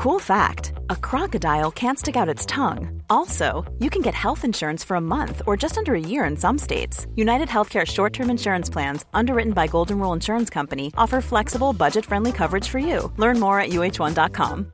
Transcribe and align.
Cool 0.00 0.18
fact 0.18 0.72
a 0.88 0.96
crocodile 0.96 1.70
can't 1.70 1.98
stick 1.98 2.16
out 2.16 2.26
its 2.26 2.46
tongue. 2.46 3.02
Also, 3.10 3.70
you 3.80 3.90
can 3.90 4.00
get 4.00 4.14
health 4.14 4.46
insurance 4.46 4.82
for 4.82 4.94
a 4.94 5.00
month 5.00 5.42
or 5.46 5.58
just 5.58 5.76
under 5.76 5.94
a 5.94 6.00
year 6.00 6.24
in 6.24 6.38
some 6.38 6.56
states. 6.56 7.06
United 7.16 7.48
Healthcare 7.48 7.86
short 7.86 8.14
term 8.14 8.30
insurance 8.30 8.70
plans, 8.70 9.04
underwritten 9.12 9.52
by 9.52 9.66
Golden 9.66 9.98
Rule 9.98 10.14
Insurance 10.14 10.48
Company, 10.48 10.90
offer 10.96 11.20
flexible, 11.20 11.74
budget 11.74 12.06
friendly 12.06 12.32
coverage 12.32 12.66
for 12.66 12.78
you. 12.78 13.12
Learn 13.18 13.38
more 13.38 13.60
at 13.60 13.72
uh1.com. 13.72 14.72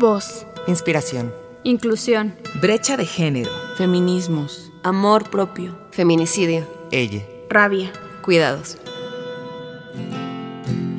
Voz. 0.00 0.44
Inspiración. 0.66 1.32
Inclusión. 1.62 2.32
Brecha 2.60 2.96
de 2.96 3.06
género. 3.06 3.52
Feminismos. 3.76 4.72
Amor 4.82 5.30
propio. 5.30 5.78
Feminicidio. 5.92 6.66
Ella. 6.90 7.22
Rabia. 7.48 7.92
Cuidados. 8.22 8.76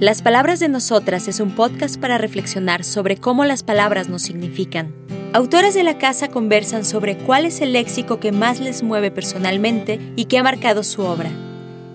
Las 0.01 0.21
Palabras 0.21 0.59
de 0.59 0.67
Nosotras 0.67 1.29
es 1.29 1.39
un 1.39 1.51
podcast 1.51 1.97
para 1.97 2.17
reflexionar 2.17 2.83
sobre 2.83 3.15
cómo 3.15 3.45
las 3.45 3.63
palabras 3.63 4.09
nos 4.09 4.23
significan. 4.23 4.93
Autoras 5.31 5.73
de 5.73 5.83
la 5.83 5.97
casa 5.97 6.27
conversan 6.27 6.83
sobre 6.83 7.17
cuál 7.17 7.45
es 7.45 7.61
el 7.61 7.71
léxico 7.71 8.19
que 8.19 8.33
más 8.33 8.59
les 8.59 8.83
mueve 8.83 9.09
personalmente 9.09 10.01
y 10.17 10.25
que 10.25 10.37
ha 10.37 10.43
marcado 10.43 10.83
su 10.83 11.03
obra. 11.03 11.29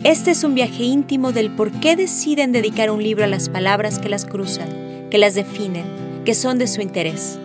Este 0.02 0.30
es 0.30 0.44
un 0.44 0.54
viaje 0.54 0.84
íntimo 0.84 1.32
del 1.32 1.54
por 1.54 1.72
qué 1.72 1.94
deciden 1.94 2.52
dedicar 2.52 2.90
un 2.90 3.02
libro 3.02 3.24
a 3.24 3.28
las 3.28 3.50
palabras 3.50 3.98
que 3.98 4.08
las 4.08 4.24
cruzan, 4.24 5.08
que 5.10 5.18
las 5.18 5.34
definen, 5.34 5.84
que 6.24 6.34
son 6.34 6.56
de 6.56 6.68
su 6.68 6.80
interés. 6.80 7.38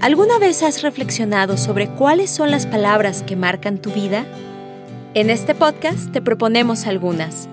¿Alguna 0.00 0.38
vez 0.38 0.62
has 0.62 0.80
reflexionado 0.80 1.58
sobre 1.58 1.88
cuáles 1.88 2.30
son 2.30 2.50
las 2.50 2.64
palabras 2.64 3.22
que 3.22 3.36
marcan 3.36 3.76
tu 3.76 3.90
vida? 3.90 4.24
En 5.12 5.28
este 5.28 5.54
podcast 5.54 6.12
te 6.12 6.22
proponemos 6.22 6.86
algunas. 6.86 7.50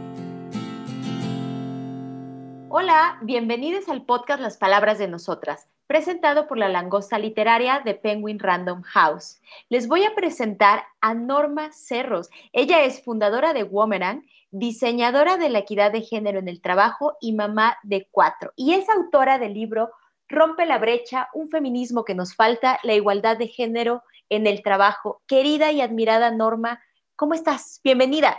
Hola, 2.75 3.19
bienvenidos 3.21 3.87
al 3.87 4.03
podcast 4.03 4.41
Las 4.41 4.57
Palabras 4.57 4.97
de 4.97 5.07
Nosotras, 5.07 5.67
presentado 5.85 6.47
por 6.47 6.57
la 6.57 6.69
langosta 6.69 7.19
literaria 7.19 7.83
de 7.85 7.93
Penguin 7.93 8.39
Random 8.39 8.81
House. 8.81 9.39
Les 9.69 9.87
voy 9.87 10.05
a 10.05 10.15
presentar 10.15 10.83
a 10.99 11.13
Norma 11.13 11.71
Cerros. 11.71 12.31
Ella 12.51 12.83
es 12.83 13.03
fundadora 13.03 13.53
de 13.53 13.61
Womerang, 13.61 14.25
diseñadora 14.49 15.37
de 15.37 15.49
la 15.49 15.59
equidad 15.59 15.91
de 15.91 16.01
género 16.01 16.39
en 16.39 16.47
el 16.47 16.61
trabajo 16.61 17.15
y 17.21 17.33
mamá 17.33 17.77
de 17.83 18.07
cuatro. 18.09 18.53
Y 18.55 18.73
es 18.73 18.89
autora 18.89 19.37
del 19.37 19.53
libro 19.53 19.91
Rompe 20.27 20.65
la 20.65 20.79
brecha, 20.79 21.29
un 21.35 21.51
feminismo 21.51 22.03
que 22.03 22.15
nos 22.15 22.33
falta, 22.33 22.79
la 22.81 22.95
igualdad 22.95 23.37
de 23.37 23.49
género 23.49 24.01
en 24.29 24.47
el 24.47 24.63
trabajo. 24.63 25.21
Querida 25.27 25.71
y 25.71 25.81
admirada 25.81 26.31
Norma, 26.31 26.81
¿cómo 27.15 27.35
estás? 27.35 27.81
Bienvenida. 27.83 28.35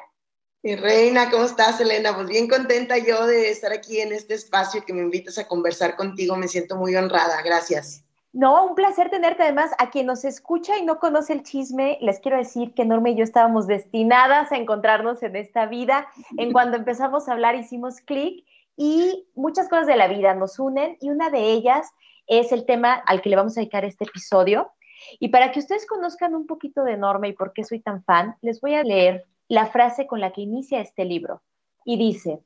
Mi 0.64 0.76
reina, 0.76 1.30
¿cómo 1.30 1.44
estás, 1.44 1.78
Elena? 1.78 2.14
Pues 2.14 2.26
bien 2.26 2.48
contenta 2.48 2.96
yo 2.96 3.26
de 3.26 3.50
estar 3.50 3.70
aquí 3.70 4.00
en 4.00 4.14
este 4.14 4.32
espacio 4.32 4.80
y 4.80 4.84
que 4.86 4.94
me 4.94 5.02
invitas 5.02 5.36
a 5.36 5.46
conversar 5.46 5.94
contigo. 5.94 6.36
Me 6.36 6.48
siento 6.48 6.76
muy 6.76 6.96
honrada. 6.96 7.42
Gracias. 7.42 8.02
No, 8.32 8.64
un 8.64 8.74
placer 8.74 9.10
tenerte. 9.10 9.42
Además, 9.42 9.72
a 9.76 9.90
quien 9.90 10.06
nos 10.06 10.24
escucha 10.24 10.78
y 10.78 10.82
no 10.86 10.98
conoce 10.98 11.34
el 11.34 11.42
chisme, 11.42 11.98
les 12.00 12.18
quiero 12.18 12.38
decir 12.38 12.72
que 12.72 12.86
Norma 12.86 13.10
y 13.10 13.16
yo 13.16 13.24
estábamos 13.24 13.66
destinadas 13.66 14.52
a 14.52 14.56
encontrarnos 14.56 15.22
en 15.22 15.36
esta 15.36 15.66
vida. 15.66 16.08
En 16.38 16.50
cuando 16.54 16.78
empezamos 16.78 17.28
a 17.28 17.32
hablar 17.32 17.56
hicimos 17.56 18.00
clic 18.00 18.46
y 18.74 19.26
muchas 19.34 19.68
cosas 19.68 19.86
de 19.86 19.96
la 19.96 20.08
vida 20.08 20.32
nos 20.32 20.58
unen 20.58 20.96
y 20.98 21.10
una 21.10 21.28
de 21.28 21.52
ellas 21.52 21.90
es 22.26 22.52
el 22.52 22.64
tema 22.64 22.94
al 22.94 23.20
que 23.20 23.28
le 23.28 23.36
vamos 23.36 23.58
a 23.58 23.60
dedicar 23.60 23.84
este 23.84 24.04
episodio. 24.04 24.72
Y 25.20 25.28
para 25.28 25.52
que 25.52 25.60
ustedes 25.60 25.86
conozcan 25.86 26.34
un 26.34 26.46
poquito 26.46 26.84
de 26.84 26.96
Norma 26.96 27.28
y 27.28 27.34
por 27.34 27.52
qué 27.52 27.64
soy 27.64 27.80
tan 27.80 28.02
fan, 28.02 28.34
les 28.40 28.62
voy 28.62 28.76
a 28.76 28.82
leer 28.82 29.26
la 29.48 29.66
frase 29.66 30.06
con 30.06 30.20
la 30.20 30.32
que 30.32 30.42
inicia 30.42 30.80
este 30.80 31.04
libro. 31.04 31.42
Y 31.84 31.98
dice, 31.98 32.40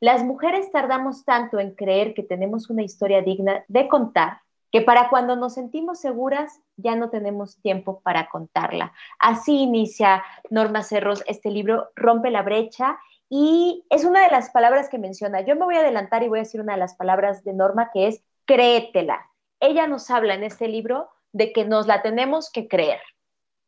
las 0.00 0.24
mujeres 0.24 0.70
tardamos 0.70 1.24
tanto 1.24 1.58
en 1.58 1.74
creer 1.74 2.14
que 2.14 2.22
tenemos 2.22 2.70
una 2.70 2.82
historia 2.82 3.22
digna 3.22 3.64
de 3.68 3.88
contar 3.88 4.40
que 4.70 4.82
para 4.82 5.08
cuando 5.08 5.34
nos 5.34 5.54
sentimos 5.54 5.98
seguras 5.98 6.60
ya 6.76 6.94
no 6.94 7.10
tenemos 7.10 7.60
tiempo 7.62 8.00
para 8.00 8.28
contarla. 8.28 8.92
Así 9.18 9.62
inicia 9.62 10.22
Norma 10.50 10.82
Cerros 10.82 11.24
este 11.26 11.50
libro, 11.50 11.88
Rompe 11.96 12.30
la 12.30 12.42
brecha, 12.42 12.98
y 13.30 13.84
es 13.90 14.04
una 14.04 14.22
de 14.24 14.30
las 14.30 14.50
palabras 14.50 14.88
que 14.88 14.98
menciona. 14.98 15.42
Yo 15.42 15.54
me 15.56 15.64
voy 15.64 15.76
a 15.76 15.80
adelantar 15.80 16.22
y 16.22 16.28
voy 16.28 16.38
a 16.38 16.42
decir 16.42 16.60
una 16.60 16.74
de 16.74 16.80
las 16.80 16.96
palabras 16.96 17.44
de 17.44 17.54
Norma 17.54 17.90
que 17.92 18.08
es 18.08 18.22
créetela. 18.46 19.30
Ella 19.60 19.86
nos 19.86 20.10
habla 20.10 20.34
en 20.34 20.44
este 20.44 20.68
libro 20.68 21.08
de 21.32 21.52
que 21.52 21.64
nos 21.64 21.86
la 21.86 22.00
tenemos 22.02 22.50
que 22.50 22.68
creer. 22.68 23.00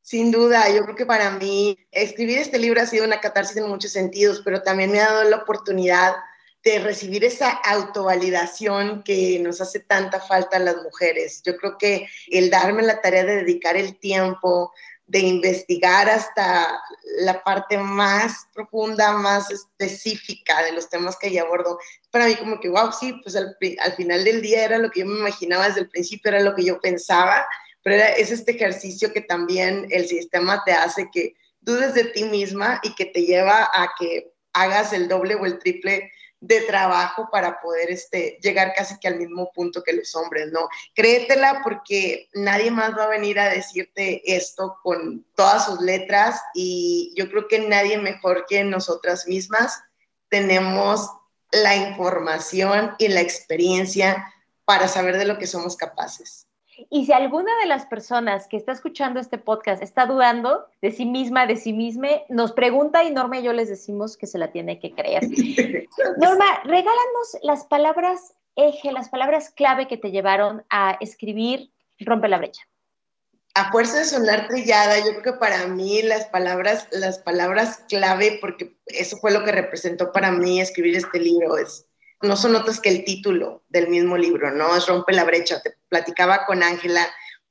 Sin 0.02 0.30
duda, 0.30 0.68
yo 0.70 0.82
creo 0.84 0.96
que 0.96 1.06
para 1.06 1.30
mí 1.30 1.78
escribir 1.90 2.38
este 2.38 2.58
libro 2.58 2.80
ha 2.80 2.86
sido 2.86 3.04
una 3.04 3.20
catarsis 3.20 3.56
en 3.58 3.68
muchos 3.68 3.92
sentidos, 3.92 4.42
pero 4.44 4.62
también 4.62 4.90
me 4.90 5.00
ha 5.00 5.10
dado 5.10 5.24
la 5.24 5.36
oportunidad 5.36 6.14
de 6.64 6.78
recibir 6.78 7.24
esa 7.24 7.50
autovalidación 7.50 9.02
que 9.02 9.38
nos 9.40 9.60
hace 9.60 9.80
tanta 9.80 10.20
falta 10.20 10.56
a 10.56 10.60
las 10.60 10.76
mujeres. 10.76 11.42
Yo 11.42 11.56
creo 11.56 11.78
que 11.78 12.06
el 12.28 12.50
darme 12.50 12.82
la 12.82 13.00
tarea 13.00 13.24
de 13.24 13.36
dedicar 13.36 13.76
el 13.76 13.98
tiempo, 13.98 14.72
de 15.06 15.20
investigar 15.20 16.08
hasta 16.08 16.80
la 17.18 17.42
parte 17.42 17.78
más 17.78 18.46
profunda, 18.54 19.12
más 19.12 19.50
específica 19.50 20.62
de 20.62 20.72
los 20.72 20.88
temas 20.88 21.16
que 21.16 21.28
ella 21.28 21.42
abordo, 21.42 21.78
para 22.10 22.26
mí 22.26 22.36
como 22.36 22.60
que, 22.60 22.68
wow, 22.68 22.92
sí, 22.92 23.18
pues 23.22 23.34
al, 23.34 23.56
al 23.82 23.92
final 23.94 24.24
del 24.24 24.40
día 24.40 24.64
era 24.64 24.78
lo 24.78 24.90
que 24.90 25.00
yo 25.00 25.06
me 25.06 25.18
imaginaba 25.18 25.66
desde 25.66 25.80
el 25.80 25.88
principio, 25.88 26.30
era 26.30 26.40
lo 26.40 26.54
que 26.54 26.64
yo 26.64 26.80
pensaba 26.80 27.44
pero 27.82 28.02
es 28.16 28.30
este 28.30 28.52
ejercicio 28.52 29.12
que 29.12 29.20
también 29.20 29.86
el 29.90 30.06
sistema 30.06 30.62
te 30.64 30.72
hace 30.72 31.08
que 31.12 31.34
dudes 31.60 31.94
de 31.94 32.04
ti 32.04 32.24
misma 32.24 32.80
y 32.82 32.94
que 32.94 33.06
te 33.06 33.22
lleva 33.22 33.70
a 33.72 33.92
que 33.98 34.32
hagas 34.52 34.92
el 34.92 35.08
doble 35.08 35.34
o 35.34 35.46
el 35.46 35.58
triple 35.58 36.10
de 36.40 36.62
trabajo 36.62 37.28
para 37.30 37.60
poder 37.60 37.90
este, 37.90 38.38
llegar 38.42 38.72
casi 38.74 38.98
que 38.98 39.08
al 39.08 39.18
mismo 39.18 39.52
punto 39.52 39.82
que 39.82 39.92
los 39.92 40.14
hombres, 40.14 40.50
¿no? 40.50 40.68
Créetela 40.94 41.60
porque 41.62 42.28
nadie 42.32 42.70
más 42.70 42.96
va 42.96 43.04
a 43.04 43.08
venir 43.08 43.38
a 43.38 43.50
decirte 43.50 44.22
esto 44.24 44.78
con 44.82 45.26
todas 45.36 45.66
sus 45.66 45.80
letras 45.82 46.40
y 46.54 47.12
yo 47.14 47.28
creo 47.30 47.46
que 47.46 47.58
nadie 47.58 47.98
mejor 47.98 48.46
que 48.48 48.64
nosotras 48.64 49.26
mismas 49.26 49.82
tenemos 50.30 51.10
la 51.52 51.76
información 51.76 52.94
y 52.98 53.08
la 53.08 53.20
experiencia 53.20 54.32
para 54.64 54.88
saber 54.88 55.18
de 55.18 55.26
lo 55.26 55.36
que 55.36 55.46
somos 55.46 55.76
capaces. 55.76 56.46
Y 56.88 57.06
si 57.06 57.12
alguna 57.12 57.50
de 57.60 57.66
las 57.66 57.86
personas 57.86 58.46
que 58.48 58.56
está 58.56 58.72
escuchando 58.72 59.20
este 59.20 59.38
podcast 59.38 59.82
está 59.82 60.06
dudando 60.06 60.66
de 60.80 60.92
sí 60.92 61.04
misma, 61.04 61.46
de 61.46 61.56
sí 61.56 61.72
misma, 61.72 62.08
nos 62.28 62.52
pregunta 62.52 63.04
y 63.04 63.12
Norma 63.12 63.38
y 63.38 63.42
yo 63.42 63.52
les 63.52 63.68
decimos 63.68 64.16
que 64.16 64.26
se 64.26 64.38
la 64.38 64.52
tiene 64.52 64.78
que 64.78 64.94
creer. 64.94 65.24
Norma, 66.18 66.62
regálanos 66.64 67.38
las 67.42 67.64
palabras 67.64 68.34
eje, 68.56 68.92
las 68.92 69.08
palabras 69.08 69.50
clave 69.50 69.88
que 69.88 69.96
te 69.96 70.10
llevaron 70.10 70.64
a 70.70 70.96
escribir 71.00 71.70
Rompe 72.00 72.28
la 72.28 72.38
brecha. 72.38 72.62
A 73.54 73.70
fuerza 73.70 73.98
de 73.98 74.04
sonar 74.04 74.48
trillada, 74.48 74.98
yo 74.98 75.10
creo 75.20 75.22
que 75.22 75.32
para 75.34 75.66
mí 75.66 76.02
las 76.02 76.26
palabras, 76.26 76.86
las 76.92 77.18
palabras 77.18 77.84
clave, 77.88 78.38
porque 78.40 78.76
eso 78.86 79.16
fue 79.18 79.32
lo 79.32 79.44
que 79.44 79.52
representó 79.52 80.12
para 80.12 80.30
mí 80.30 80.60
escribir 80.60 80.96
este 80.96 81.18
libro, 81.18 81.58
es 81.58 81.84
no 82.22 82.36
son 82.36 82.54
otras 82.54 82.80
que 82.80 82.90
el 82.90 83.04
título 83.04 83.62
del 83.68 83.88
mismo 83.88 84.16
libro, 84.16 84.50
¿no? 84.50 84.76
Es 84.76 84.86
Rompe 84.86 85.12
la 85.12 85.24
brecha. 85.24 85.62
Te 85.62 85.74
platicaba 85.88 86.44
con 86.44 86.62
Ángela, 86.62 87.08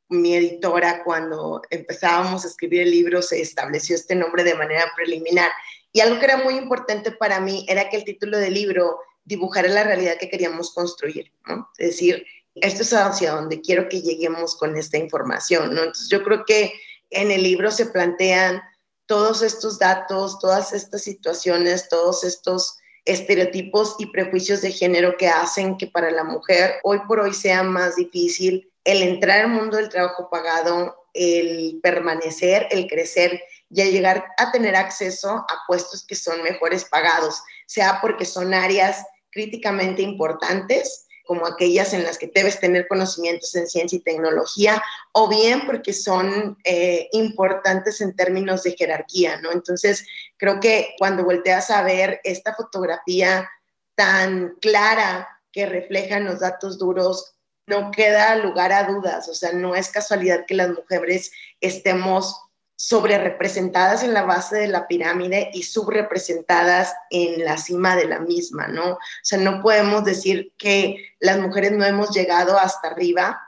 mi 0.09 0.35
editora, 0.35 1.03
cuando 1.03 1.61
empezábamos 1.69 2.43
a 2.43 2.47
escribir 2.47 2.81
el 2.81 2.91
libro, 2.91 3.21
se 3.21 3.41
estableció 3.41 3.95
este 3.95 4.15
nombre 4.15 4.43
de 4.43 4.55
manera 4.55 4.91
preliminar. 4.95 5.51
Y 5.91 6.01
algo 6.01 6.19
que 6.19 6.25
era 6.25 6.37
muy 6.37 6.55
importante 6.55 7.11
para 7.11 7.39
mí 7.39 7.65
era 7.67 7.89
que 7.89 7.97
el 7.97 8.03
título 8.03 8.37
del 8.37 8.53
libro 8.53 8.99
dibujara 9.23 9.69
la 9.69 9.83
realidad 9.83 10.17
que 10.19 10.29
queríamos 10.29 10.73
construir, 10.73 11.31
¿no? 11.47 11.69
Es 11.77 11.89
decir, 11.89 12.25
esto 12.55 12.83
es 12.83 12.93
hacia 12.93 13.31
donde 13.31 13.61
quiero 13.61 13.87
que 13.89 14.01
lleguemos 14.01 14.55
con 14.55 14.75
esta 14.75 14.97
información, 14.97 15.73
¿no? 15.73 15.81
Entonces 15.81 16.09
yo 16.09 16.23
creo 16.23 16.45
que 16.45 16.73
en 17.09 17.31
el 17.31 17.43
libro 17.43 17.71
se 17.71 17.87
plantean 17.87 18.61
todos 19.07 19.41
estos 19.41 19.79
datos, 19.79 20.37
todas 20.39 20.73
estas 20.73 21.01
situaciones, 21.03 21.89
todos 21.89 22.23
estos 22.23 22.78
estereotipos 23.09 23.95
y 23.99 24.05
prejuicios 24.07 24.61
de 24.61 24.71
género 24.71 25.15
que 25.17 25.27
hacen 25.27 25.77
que 25.77 25.87
para 25.87 26.11
la 26.11 26.23
mujer 26.23 26.75
hoy 26.83 26.99
por 27.07 27.19
hoy 27.19 27.33
sea 27.33 27.63
más 27.63 27.95
difícil 27.95 28.71
el 28.83 29.03
entrar 29.03 29.41
al 29.41 29.49
mundo 29.49 29.77
del 29.77 29.89
trabajo 29.89 30.29
pagado, 30.29 30.95
el 31.13 31.79
permanecer, 31.81 32.67
el 32.71 32.87
crecer 32.87 33.41
y 33.69 33.83
llegar 33.83 34.25
a 34.37 34.51
tener 34.51 34.75
acceso 34.75 35.29
a 35.29 35.59
puestos 35.67 36.05
que 36.05 36.15
son 36.15 36.41
mejores 36.43 36.85
pagados, 36.85 37.41
sea 37.65 37.99
porque 38.01 38.25
son 38.25 38.53
áreas 38.53 39.03
críticamente 39.31 40.01
importantes 40.01 41.07
como 41.29 41.45
aquellas 41.45 41.93
en 41.93 42.03
las 42.03 42.17
que 42.17 42.31
debes 42.33 42.59
tener 42.59 42.87
conocimientos 42.87 43.53
en 43.53 43.67
ciencia 43.67 43.97
y 43.97 44.01
tecnología, 44.01 44.81
o 45.11 45.29
bien 45.29 45.67
porque 45.67 45.93
son 45.93 46.57
eh, 46.63 47.07
importantes 47.11 48.01
en 48.01 48.15
términos 48.15 48.63
de 48.63 48.71
jerarquía, 48.71 49.39
¿no? 49.39 49.51
Entonces, 49.51 50.07
creo 50.37 50.59
que 50.59 50.95
cuando 50.97 51.23
volteas 51.23 51.69
a 51.69 51.83
ver 51.83 52.19
esta 52.23 52.55
fotografía 52.55 53.47
tan 53.93 54.55
clara 54.59 55.29
que 55.51 55.67
refleja 55.67 56.19
los 56.19 56.39
datos 56.39 56.79
duros, 56.79 57.35
no 57.67 57.91
queda 57.91 58.35
lugar 58.37 58.71
a 58.71 58.85
dudas, 58.85 59.29
o 59.29 59.35
sea, 59.35 59.53
no 59.53 59.75
es 59.75 59.89
casualidad 59.89 60.47
que 60.47 60.55
las 60.55 60.69
mujeres 60.69 61.31
estemos 61.61 62.41
sobre 62.81 63.17
representadas 63.17 64.03
en 64.03 64.13
la 64.13 64.23
base 64.23 64.55
de 64.55 64.67
la 64.69 64.87
pirámide 64.87 65.51
y 65.53 65.63
subrepresentadas 65.63 66.95
en 67.09 67.43
la 67.43 67.57
cima 67.57 67.97
de 67.97 68.07
la 68.07 68.19
misma, 68.19 68.69
¿no? 68.69 68.93
O 68.93 68.99
sea, 69.21 69.37
no 69.37 69.61
podemos 69.61 70.05
decir 70.05 70.53
que 70.57 70.95
las 71.19 71.39
mujeres 71.39 71.73
no 71.73 71.83
hemos 71.83 72.11
llegado 72.11 72.57
hasta 72.57 72.87
arriba 72.87 73.41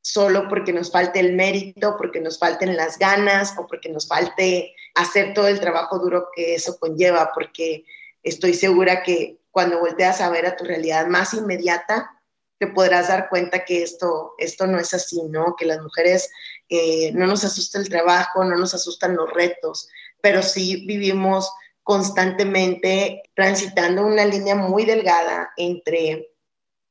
solo 0.00 0.46
porque 0.48 0.72
nos 0.72 0.92
falte 0.92 1.18
el 1.18 1.32
mérito, 1.32 1.96
porque 1.98 2.20
nos 2.20 2.38
falten 2.38 2.76
las 2.76 3.00
ganas 3.00 3.52
o 3.58 3.66
porque 3.66 3.88
nos 3.88 4.06
falte 4.06 4.76
hacer 4.94 5.34
todo 5.34 5.48
el 5.48 5.58
trabajo 5.58 5.98
duro 5.98 6.28
que 6.32 6.54
eso 6.54 6.78
conlleva, 6.78 7.32
porque 7.34 7.84
estoy 8.22 8.54
segura 8.54 9.02
que 9.02 9.40
cuando 9.50 9.80
volteas 9.80 10.20
a 10.20 10.30
ver 10.30 10.46
a 10.46 10.54
tu 10.54 10.64
realidad 10.64 11.08
más 11.08 11.34
inmediata, 11.34 12.12
te 12.58 12.68
podrás 12.68 13.08
dar 13.08 13.28
cuenta 13.28 13.64
que 13.64 13.82
esto, 13.82 14.34
esto 14.38 14.68
no 14.68 14.78
es 14.78 14.94
así, 14.94 15.20
¿no? 15.24 15.56
Que 15.56 15.66
las 15.66 15.80
mujeres 15.80 16.30
eh, 16.68 17.12
no 17.12 17.26
nos 17.26 17.44
asusta 17.44 17.78
el 17.78 17.88
trabajo, 17.88 18.44
no 18.44 18.56
nos 18.56 18.74
asustan 18.74 19.16
los 19.16 19.32
retos, 19.32 19.88
pero 20.20 20.42
sí 20.42 20.84
vivimos 20.86 21.50
constantemente 21.82 23.22
transitando 23.34 24.04
una 24.04 24.26
línea 24.26 24.54
muy 24.54 24.84
delgada 24.84 25.50
entre 25.56 26.28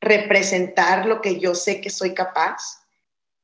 representar 0.01 1.05
lo 1.05 1.21
que 1.21 1.39
yo 1.39 1.53
sé 1.53 1.81
que 1.81 1.89
soy 1.89 2.13
capaz 2.13 2.81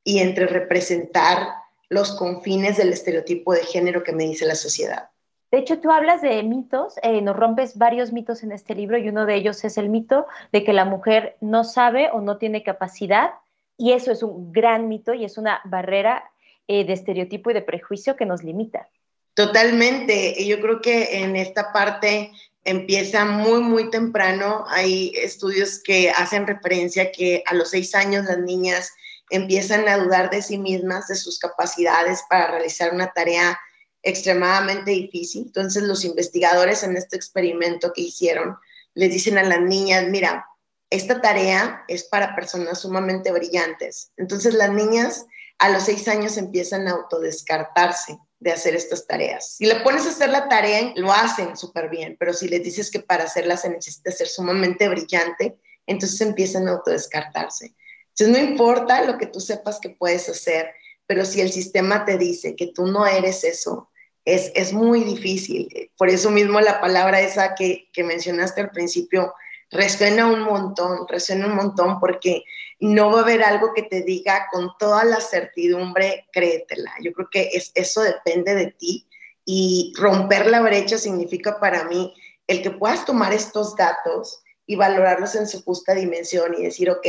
y 0.02 0.18
entre 0.18 0.46
representar 0.46 1.54
los 1.88 2.12
confines 2.16 2.76
del 2.76 2.92
estereotipo 2.92 3.52
de 3.52 3.64
género 3.64 4.02
que 4.02 4.12
me 4.12 4.24
dice 4.24 4.46
la 4.46 4.56
sociedad. 4.56 5.10
De 5.52 5.58
hecho, 5.58 5.78
tú 5.78 5.92
hablas 5.92 6.20
de 6.20 6.42
mitos, 6.42 6.94
eh, 7.02 7.22
nos 7.22 7.36
rompes 7.36 7.78
varios 7.78 8.12
mitos 8.12 8.42
en 8.42 8.50
este 8.50 8.74
libro 8.74 8.98
y 8.98 9.08
uno 9.08 9.24
de 9.24 9.36
ellos 9.36 9.64
es 9.64 9.78
el 9.78 9.88
mito 9.88 10.26
de 10.50 10.64
que 10.64 10.72
la 10.72 10.84
mujer 10.84 11.36
no 11.40 11.62
sabe 11.62 12.10
o 12.10 12.20
no 12.20 12.38
tiene 12.38 12.64
capacidad 12.64 13.30
y 13.76 13.92
eso 13.92 14.12
es 14.12 14.22
un 14.22 14.52
gran 14.52 14.88
mito 14.88 15.14
y 15.14 15.24
es 15.24 15.38
una 15.38 15.60
barrera 15.64 16.30
eh, 16.68 16.84
de 16.84 16.92
estereotipo 16.92 17.50
y 17.50 17.54
de 17.54 17.62
prejuicio 17.62 18.16
que 18.16 18.26
nos 18.26 18.42
limita. 18.42 18.88
Totalmente. 19.34 20.44
Yo 20.46 20.60
creo 20.60 20.80
que 20.80 21.22
en 21.22 21.36
esta 21.36 21.72
parte 21.72 22.30
empieza 22.62 23.24
muy, 23.24 23.60
muy 23.60 23.90
temprano. 23.90 24.64
Hay 24.68 25.12
estudios 25.16 25.82
que 25.82 26.10
hacen 26.10 26.46
referencia 26.46 27.10
que 27.10 27.42
a 27.46 27.54
los 27.54 27.70
seis 27.70 27.94
años 27.94 28.24
las 28.24 28.38
niñas 28.38 28.92
empiezan 29.30 29.88
a 29.88 29.98
dudar 29.98 30.30
de 30.30 30.42
sí 30.42 30.58
mismas, 30.58 31.08
de 31.08 31.16
sus 31.16 31.38
capacidades 31.38 32.22
para 32.28 32.52
realizar 32.52 32.94
una 32.94 33.12
tarea 33.12 33.58
extremadamente 34.02 34.92
difícil. 34.92 35.44
Entonces 35.46 35.82
los 35.82 36.04
investigadores 36.04 36.82
en 36.82 36.96
este 36.96 37.16
experimento 37.16 37.92
que 37.92 38.02
hicieron 38.02 38.56
les 38.94 39.10
dicen 39.10 39.38
a 39.38 39.42
las 39.42 39.60
niñas, 39.60 40.06
mira, 40.08 40.46
esta 40.94 41.20
tarea 41.20 41.84
es 41.88 42.04
para 42.04 42.36
personas 42.36 42.80
sumamente 42.80 43.32
brillantes. 43.32 44.12
Entonces 44.16 44.54
las 44.54 44.70
niñas 44.70 45.26
a 45.58 45.70
los 45.70 45.84
seis 45.84 46.06
años 46.08 46.36
empiezan 46.36 46.86
a 46.86 46.92
autodescartarse 46.92 48.18
de 48.38 48.52
hacer 48.52 48.76
estas 48.76 49.06
tareas. 49.06 49.56
Si 49.56 49.66
le 49.66 49.80
pones 49.80 50.06
a 50.06 50.10
hacer 50.10 50.30
la 50.30 50.48
tarea, 50.48 50.92
lo 50.96 51.12
hacen 51.12 51.56
súper 51.56 51.88
bien, 51.88 52.16
pero 52.18 52.32
si 52.32 52.48
les 52.48 52.62
dices 52.62 52.90
que 52.90 53.00
para 53.00 53.24
hacerla 53.24 53.56
se 53.56 53.70
necesita 53.70 54.10
ser 54.10 54.28
sumamente 54.28 54.88
brillante, 54.88 55.56
entonces 55.86 56.20
empiezan 56.20 56.68
a 56.68 56.72
autodescartarse. 56.72 57.74
Entonces 58.10 58.28
no 58.28 58.38
importa 58.38 59.04
lo 59.04 59.18
que 59.18 59.26
tú 59.26 59.40
sepas 59.40 59.80
que 59.80 59.90
puedes 59.90 60.28
hacer, 60.28 60.70
pero 61.06 61.24
si 61.24 61.40
el 61.40 61.50
sistema 61.50 62.04
te 62.04 62.18
dice 62.18 62.54
que 62.54 62.68
tú 62.68 62.86
no 62.86 63.06
eres 63.06 63.42
eso, 63.44 63.90
es, 64.24 64.72
muy 64.72 65.04
difícil. 65.04 65.90
Por 65.98 66.08
eso 66.08 66.30
mismo 66.30 66.60
la 66.60 66.80
palabra 66.80 67.20
esa 67.20 67.54
que, 67.54 67.90
que 67.92 68.04
mencionaste 68.04 68.62
al 68.62 68.70
principio 68.70 69.34
resuena 69.74 70.26
un 70.26 70.40
montón, 70.42 71.06
resuena 71.08 71.46
un 71.46 71.56
montón 71.56 72.00
porque 72.00 72.44
no 72.80 73.10
va 73.10 73.20
a 73.20 73.22
haber 73.22 73.42
algo 73.42 73.74
que 73.74 73.82
te 73.82 74.02
diga 74.02 74.46
con 74.50 74.70
toda 74.78 75.04
la 75.04 75.20
certidumbre, 75.20 76.26
créetela. 76.32 76.92
Yo 77.02 77.12
creo 77.12 77.28
que 77.30 77.50
es, 77.52 77.72
eso 77.74 78.02
depende 78.02 78.54
de 78.54 78.68
ti 78.72 79.06
y 79.44 79.92
romper 79.96 80.46
la 80.46 80.62
brecha 80.62 80.96
significa 80.96 81.60
para 81.60 81.84
mí 81.84 82.14
el 82.46 82.62
que 82.62 82.70
puedas 82.70 83.04
tomar 83.04 83.32
estos 83.32 83.76
datos 83.76 84.42
y 84.66 84.76
valorarlos 84.76 85.34
en 85.34 85.46
su 85.46 85.62
justa 85.62 85.94
dimensión 85.94 86.54
y 86.58 86.62
decir, 86.62 86.88
ok, 86.90 87.06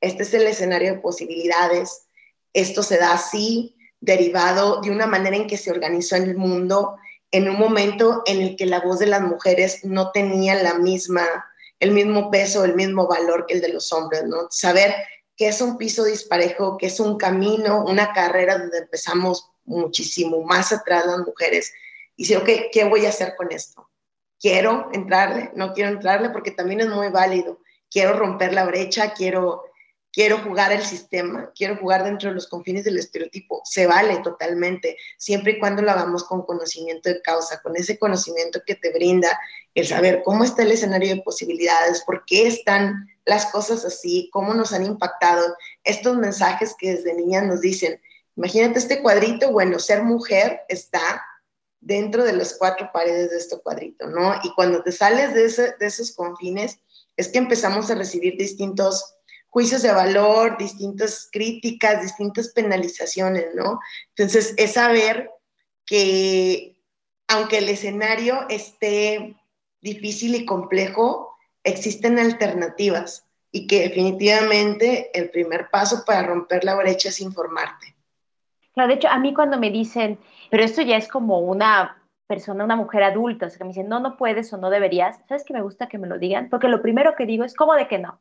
este 0.00 0.22
es 0.22 0.32
el 0.32 0.46
escenario 0.46 0.94
de 0.94 1.00
posibilidades, 1.00 2.06
esto 2.52 2.82
se 2.82 2.98
da 2.98 3.12
así, 3.12 3.76
derivado 4.00 4.80
de 4.80 4.90
una 4.90 5.06
manera 5.06 5.36
en 5.36 5.46
que 5.46 5.56
se 5.56 5.70
organizó 5.70 6.16
en 6.16 6.24
el 6.24 6.36
mundo 6.36 6.96
en 7.32 7.48
un 7.48 7.58
momento 7.58 8.22
en 8.26 8.40
el 8.40 8.56
que 8.56 8.66
la 8.66 8.80
voz 8.80 8.98
de 8.98 9.06
las 9.06 9.20
mujeres 9.20 9.84
no 9.84 10.10
tenía 10.12 10.54
la 10.62 10.74
misma, 10.74 11.26
el 11.80 11.90
mismo 11.92 12.30
peso, 12.30 12.64
el 12.64 12.74
mismo 12.74 13.06
valor 13.06 13.46
que 13.46 13.54
el 13.54 13.60
de 13.60 13.68
los 13.68 13.92
hombres, 13.92 14.24
¿no? 14.24 14.48
Saber 14.50 14.94
que 15.36 15.48
es 15.48 15.60
un 15.60 15.76
piso 15.76 16.04
disparejo, 16.04 16.78
que 16.78 16.86
es 16.86 16.98
un 16.98 17.18
camino, 17.18 17.84
una 17.84 18.12
carrera 18.12 18.58
donde 18.58 18.78
empezamos 18.78 19.50
muchísimo 19.64 20.42
más 20.42 20.72
atrás 20.72 21.06
las 21.06 21.18
mujeres 21.18 21.72
y 22.16 22.22
decir, 22.22 22.38
ok, 22.38 22.70
¿qué 22.72 22.84
voy 22.84 23.04
a 23.04 23.10
hacer 23.10 23.34
con 23.36 23.52
esto? 23.52 23.90
¿Quiero 24.40 24.88
entrarle? 24.92 25.50
No 25.54 25.72
quiero 25.72 25.90
entrarle 25.90 26.30
porque 26.30 26.50
también 26.50 26.80
es 26.80 26.88
muy 26.88 27.08
válido. 27.08 27.60
Quiero 27.90 28.14
romper 28.14 28.52
la 28.54 28.64
brecha, 28.64 29.12
quiero 29.12 29.64
quiero 30.16 30.38
jugar 30.38 30.72
el 30.72 30.82
sistema, 30.82 31.52
quiero 31.54 31.76
jugar 31.76 32.02
dentro 32.02 32.30
de 32.30 32.34
los 32.36 32.46
confines 32.46 32.84
del 32.84 32.96
estereotipo, 32.96 33.60
se 33.64 33.86
vale 33.86 34.16
totalmente, 34.20 34.96
siempre 35.18 35.52
y 35.52 35.58
cuando 35.58 35.82
lo 35.82 35.90
hagamos 35.90 36.24
con 36.24 36.46
conocimiento 36.46 37.10
de 37.10 37.20
causa, 37.20 37.60
con 37.60 37.76
ese 37.76 37.98
conocimiento 37.98 38.62
que 38.66 38.76
te 38.76 38.94
brinda 38.94 39.38
el 39.74 39.86
saber 39.86 40.22
cómo 40.24 40.42
está 40.42 40.62
el 40.62 40.72
escenario 40.72 41.14
de 41.14 41.20
posibilidades, 41.20 42.02
por 42.06 42.24
qué 42.24 42.46
están 42.46 43.06
las 43.26 43.52
cosas 43.52 43.84
así, 43.84 44.30
cómo 44.32 44.54
nos 44.54 44.72
han 44.72 44.86
impactado 44.86 45.54
estos 45.84 46.16
mensajes 46.16 46.74
que 46.78 46.92
desde 46.92 47.12
niñas 47.12 47.44
nos 47.44 47.60
dicen, 47.60 48.00
imagínate 48.36 48.78
este 48.78 49.02
cuadrito, 49.02 49.52
bueno, 49.52 49.78
ser 49.78 50.02
mujer 50.02 50.62
está 50.70 51.22
dentro 51.78 52.24
de 52.24 52.32
las 52.32 52.54
cuatro 52.54 52.88
paredes 52.90 53.32
de 53.32 53.36
este 53.36 53.58
cuadrito, 53.58 54.06
¿no? 54.06 54.34
Y 54.42 54.54
cuando 54.54 54.82
te 54.82 54.92
sales 54.92 55.34
de, 55.34 55.74
de 55.78 55.86
esos 55.86 56.12
confines, 56.12 56.78
es 57.18 57.28
que 57.28 57.36
empezamos 57.36 57.90
a 57.90 57.96
recibir 57.96 58.38
distintos 58.38 59.16
juicios 59.56 59.80
de 59.80 59.90
valor, 59.90 60.58
distintas 60.58 61.30
críticas, 61.32 62.02
distintas 62.02 62.50
penalizaciones, 62.50 63.54
¿no? 63.54 63.80
Entonces, 64.10 64.52
es 64.58 64.74
saber 64.74 65.30
que 65.86 66.76
aunque 67.26 67.56
el 67.56 67.70
escenario 67.70 68.46
esté 68.50 69.34
difícil 69.80 70.34
y 70.34 70.44
complejo, 70.44 71.34
existen 71.64 72.18
alternativas 72.18 73.24
y 73.50 73.66
que 73.66 73.80
definitivamente 73.88 75.10
el 75.18 75.30
primer 75.30 75.70
paso 75.70 76.04
para 76.04 76.24
romper 76.24 76.62
la 76.62 76.74
brecha 76.74 77.08
es 77.08 77.22
informarte. 77.22 77.96
Claro, 78.74 78.88
de 78.88 78.96
hecho, 78.96 79.08
a 79.08 79.18
mí 79.18 79.32
cuando 79.32 79.58
me 79.58 79.70
dicen, 79.70 80.18
pero 80.50 80.64
esto 80.64 80.82
ya 80.82 80.98
es 80.98 81.08
como 81.08 81.38
una 81.38 82.02
persona, 82.26 82.62
una 82.62 82.76
mujer 82.76 83.04
adulta, 83.04 83.46
o 83.46 83.48
sea, 83.48 83.56
que 83.56 83.64
me 83.64 83.70
dicen, 83.70 83.88
no, 83.88 84.00
no 84.00 84.18
puedes 84.18 84.52
o 84.52 84.58
no 84.58 84.68
deberías, 84.68 85.18
¿sabes 85.26 85.44
que 85.46 85.54
me 85.54 85.62
gusta 85.62 85.88
que 85.88 85.96
me 85.96 86.08
lo 86.08 86.18
digan? 86.18 86.50
Porque 86.50 86.68
lo 86.68 86.82
primero 86.82 87.14
que 87.16 87.24
digo 87.24 87.42
es, 87.42 87.54
¿cómo 87.54 87.72
de 87.72 87.88
que 87.88 87.96
no? 87.96 88.20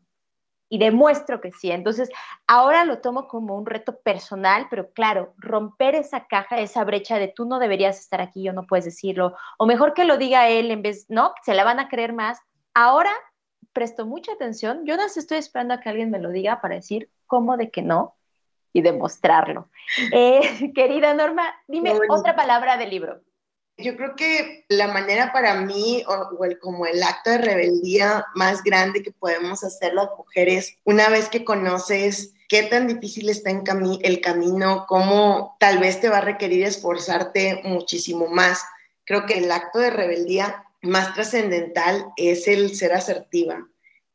Y 0.75 0.77
demuestro 0.77 1.39
que 1.39 1.53
sí. 1.53 1.71
Entonces, 1.71 2.09
ahora 2.47 2.83
lo 2.83 2.99
tomo 2.99 3.29
como 3.29 3.55
un 3.55 3.65
reto 3.65 3.97
personal, 4.01 4.67
pero 4.69 4.91
claro, 4.91 5.33
romper 5.37 5.95
esa 5.95 6.27
caja, 6.27 6.59
esa 6.59 6.83
brecha 6.83 7.17
de 7.17 7.29
tú 7.29 7.45
no 7.45 7.59
deberías 7.59 7.97
estar 7.97 8.19
aquí, 8.19 8.43
yo 8.43 8.51
no 8.51 8.67
puedes 8.67 8.83
decirlo, 8.83 9.35
o 9.57 9.65
mejor 9.65 9.93
que 9.93 10.03
lo 10.03 10.17
diga 10.17 10.49
él 10.49 10.71
en 10.71 10.81
vez, 10.81 11.05
no, 11.07 11.33
se 11.43 11.53
la 11.53 11.63
van 11.63 11.79
a 11.79 11.87
creer 11.87 12.11
más. 12.11 12.39
Ahora 12.73 13.11
presto 13.71 14.05
mucha 14.05 14.33
atención, 14.33 14.85
yo 14.85 14.97
no 14.97 15.05
estoy 15.05 15.37
esperando 15.37 15.73
a 15.73 15.79
que 15.79 15.87
alguien 15.87 16.11
me 16.11 16.19
lo 16.19 16.29
diga 16.29 16.59
para 16.59 16.75
decir 16.75 17.09
cómo 17.25 17.55
de 17.55 17.71
que 17.71 17.81
no 17.81 18.15
y 18.73 18.81
demostrarlo. 18.81 19.69
Eh, 20.11 20.41
querida 20.75 21.13
Norma, 21.13 21.53
dime 21.69 21.93
otra 22.09 22.35
palabra 22.35 22.75
del 22.75 22.89
libro. 22.89 23.21
Yo 23.77 23.97
creo 23.97 24.15
que 24.15 24.65
la 24.69 24.87
manera 24.87 25.33
para 25.33 25.61
mí, 25.61 26.03
o, 26.07 26.43
el, 26.45 26.59
como 26.59 26.85
el 26.85 27.03
acto 27.03 27.31
de 27.31 27.39
rebeldía 27.39 28.25
más 28.33 28.63
grande 28.63 29.03
que 29.03 29.11
podemos 29.11 29.63
hacer 29.65 29.93
las 29.93 30.07
mujeres, 30.17 30.77
una 30.85 31.09
vez 31.09 31.27
que 31.27 31.43
conoces 31.43 32.33
qué 32.47 32.63
tan 32.63 32.87
difícil 32.87 33.27
está 33.27 33.51
el 33.51 34.21
camino, 34.21 34.85
cómo 34.87 35.57
tal 35.59 35.79
vez 35.79 35.99
te 35.99 36.07
va 36.07 36.19
a 36.19 36.21
requerir 36.21 36.63
esforzarte 36.63 37.61
muchísimo 37.65 38.27
más. 38.27 38.63
Creo 39.03 39.25
que 39.25 39.39
el 39.39 39.51
acto 39.51 39.79
de 39.79 39.89
rebeldía 39.89 40.63
más 40.81 41.13
trascendental 41.13 42.05
es 42.15 42.47
el 42.47 42.75
ser 42.75 42.93
asertiva, 42.93 43.67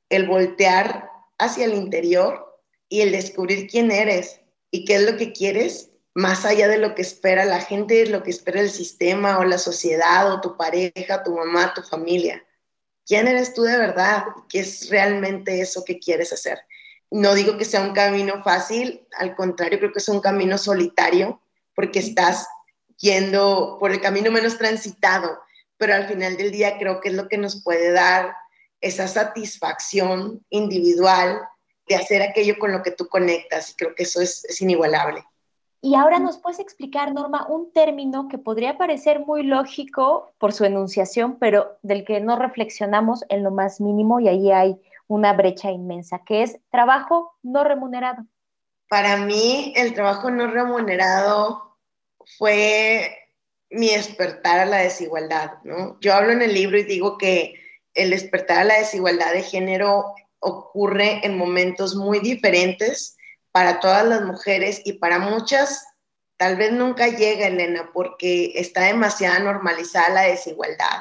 el 0.09 0.27
voltear 0.27 1.11
hacia 1.39 1.67
el 1.67 1.75
interior 1.75 2.59
y 2.89 3.03
el 3.03 3.13
descubrir 3.13 3.67
quién 3.67 3.91
eres 3.91 4.41
y 4.71 4.85
qué 4.87 4.97
es 4.97 5.03
lo 5.03 5.19
que 5.19 5.33
quieres 5.33 5.90
más 6.15 6.45
allá 6.45 6.69
de 6.69 6.79
lo 6.79 6.95
que 6.95 7.03
espera 7.03 7.45
la 7.45 7.61
gente, 7.61 8.07
lo 8.07 8.23
que 8.23 8.31
espera 8.31 8.61
el 8.61 8.71
sistema 8.71 9.39
o 9.39 9.45
la 9.45 9.59
sociedad 9.59 10.33
o 10.33 10.41
tu 10.41 10.57
pareja, 10.57 11.23
tu 11.23 11.35
mamá, 11.35 11.73
tu 11.75 11.83
familia. 11.83 12.45
¿Quién 13.07 13.29
eres 13.29 13.55
tú 13.55 13.63
de 13.63 13.77
verdad? 13.77 14.25
¿Qué 14.49 14.61
es 14.61 14.89
realmente 14.89 15.61
eso 15.61 15.85
que 15.85 15.99
quieres 15.99 16.33
hacer? 16.33 16.61
No 17.11 17.35
digo 17.35 17.59
que 17.59 17.65
sea 17.65 17.83
un 17.83 17.93
camino 17.93 18.43
fácil, 18.43 19.07
al 19.19 19.35
contrario, 19.35 19.79
creo 19.79 19.93
que 19.93 19.99
es 19.99 20.09
un 20.09 20.21
camino 20.21 20.59
solitario 20.59 21.41
porque 21.75 21.99
estás 21.99 22.47
yendo 22.99 23.79
por 23.81 23.91
el 23.91 24.01
camino 24.01 24.31
menos 24.31 24.59
transitado, 24.59 25.41
pero 25.77 25.95
al 25.95 26.07
final 26.07 26.37
del 26.37 26.53
día 26.53 26.79
creo 26.79 27.01
que 27.01 27.09
es 27.09 27.15
lo 27.15 27.29
que 27.29 27.39
nos 27.39 27.63
puede 27.63 27.91
dar 27.91 28.35
esa 28.81 29.09
satisfacción 29.09 30.45
individual 30.51 31.41
de 31.89 31.97
hacer 31.97 32.23
aquello 32.23 32.59
con 32.59 32.73
lo 32.73 32.83
que 32.83 32.93
tú 32.93 33.09
conectas 33.09 33.71
y 33.71 33.75
creo 33.75 33.95
que 33.95 34.05
eso 34.05 34.21
es, 34.21 34.45
es 34.45 34.61
inigualable. 34.61 35.25
Y 35.83 35.95
ahora 35.95 36.19
nos 36.19 36.39
puedes 36.39 36.59
explicar, 36.59 37.15
Norma, 37.15 37.47
un 37.49 37.73
término 37.73 38.29
que 38.29 38.37
podría 38.37 38.77
parecer 38.77 39.21
muy 39.21 39.43
lógico 39.43 40.35
por 40.39 40.53
su 40.53 40.65
enunciación, 40.65 41.39
pero 41.39 41.79
del 41.83 42.05
que 42.05 42.21
no 42.21 42.37
reflexionamos 42.37 43.25
en 43.31 43.43
lo 43.43 43.51
más 43.51 43.81
mínimo 43.81 44.21
y 44.21 44.29
ahí 44.29 44.53
hay 44.53 44.81
una 45.07 45.33
brecha 45.33 45.71
inmensa, 45.71 46.23
que 46.25 46.43
es 46.43 46.59
trabajo 46.71 47.35
no 47.43 47.65
remunerado. 47.65 48.27
Para 48.89 49.17
mí, 49.17 49.73
el 49.75 49.95
trabajo 49.95 50.31
no 50.31 50.49
remunerado 50.49 51.79
fue 52.37 53.17
mi 53.71 53.89
despertar 53.89 54.61
a 54.61 54.67
la 54.67 54.79
desigualdad, 54.79 55.53
¿no? 55.65 55.99
Yo 56.01 56.13
hablo 56.13 56.33
en 56.33 56.43
el 56.43 56.53
libro 56.53 56.77
y 56.77 56.85
digo 56.85 57.17
que 57.17 57.55
el 57.95 58.11
despertar 58.11 58.59
a 58.59 58.65
la 58.65 58.79
desigualdad 58.79 59.33
de 59.33 59.43
género 59.43 60.15
ocurre 60.41 61.25
en 61.25 61.39
momentos 61.39 61.95
muy 61.95 62.21
diferentes 62.21 63.17
para 63.53 63.81
todas 63.81 64.07
las 64.07 64.23
mujeres 64.23 64.83
y 64.85 64.95
para 64.95 65.19
muchas 65.19 65.85
tal 66.37 66.57
vez 66.57 66.73
nunca 66.73 67.09
llega, 67.09 67.49
Elena, 67.49 67.91
porque 67.93 68.53
está 68.55 68.85
demasiado 68.85 69.45
normalizada 69.45 70.09
la 70.09 70.23
desigualdad 70.23 71.01